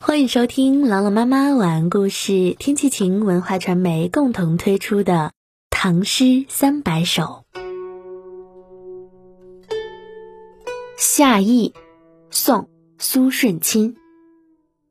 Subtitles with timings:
[0.00, 5.12] 欢迎收听朗朗妈妈晚安故事，天气晴文化传媒共同推出的
[5.70, 7.44] 《唐诗三百首》。
[10.96, 11.74] 夏意，
[12.30, 12.60] 宋·
[12.98, 13.96] 苏舜钦。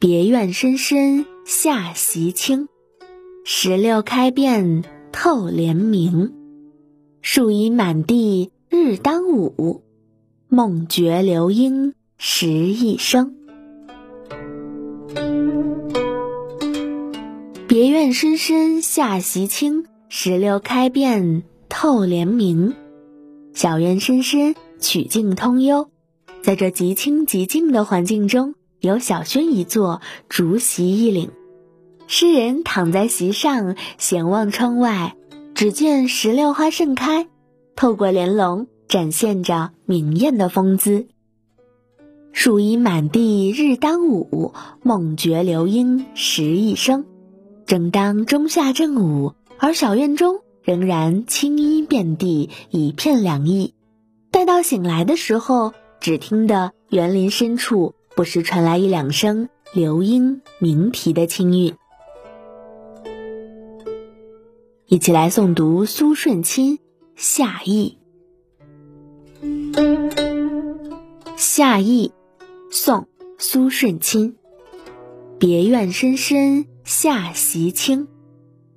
[0.00, 2.68] 别院深深夏席清，
[3.44, 6.34] 石榴开遍透帘明。
[7.22, 9.84] 树阴满地日当午，
[10.48, 13.36] 梦觉流莺时一声。
[17.68, 22.72] 别院深深下席清，石榴开遍透帘明。
[23.52, 25.88] 小院深深曲径通幽，
[26.40, 30.00] 在这极清极静的环境中，有小轩一座，
[30.30, 31.30] 竹席一领。
[32.06, 35.14] 诗人躺在席上，闲望窗外，
[35.54, 37.28] 只见石榴花盛开，
[37.76, 41.06] 透过帘笼，展现着明艳的风姿。
[42.32, 47.04] 树阴满地日当午，梦觉流莺时一声。
[47.68, 53.74] 正当中夏正午，而小院中仍然青衣遍地，一片凉意。
[54.30, 61.74] 待到醒来的时候，只听得园林深处不时传来一两声流莺鸣啼的清韵。
[64.86, 66.78] 一起来诵读苏舜钦
[67.16, 67.98] 《夏意》。
[71.36, 72.12] 《夏意》，
[72.74, 73.00] 宋·
[73.36, 74.36] 苏舜钦。
[75.38, 76.64] 别院深深。
[76.90, 78.08] 夏席清，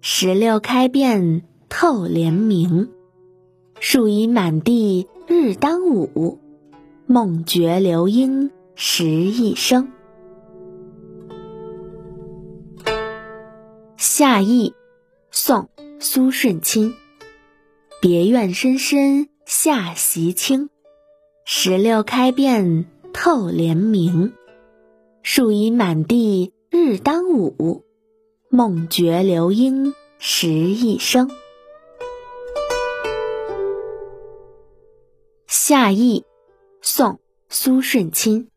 [0.00, 2.88] 石榴开遍透帘明。
[3.80, 6.38] 树阴满地日当午，
[7.06, 9.88] 梦觉流莺时一声。
[13.96, 14.72] 夏意，
[15.32, 15.62] 宋·
[15.98, 16.94] 苏舜钦。
[18.00, 20.70] 别院深深夏席清，
[21.44, 24.32] 石榴开遍透帘明。
[25.24, 27.82] 树阴满地日当午。
[28.48, 31.28] 梦觉流莺时一声。
[35.48, 36.24] 夏意，
[36.80, 37.14] 宋·
[37.48, 38.48] 苏舜钦。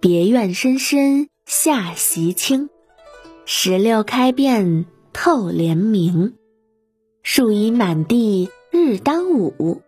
[0.00, 2.70] 别院深深夏席清，
[3.44, 6.34] 石榴开遍透帘明。
[7.22, 9.82] 树阴满地日当午，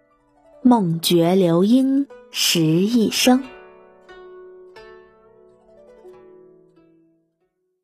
[0.63, 3.43] 梦觉流莺时一声。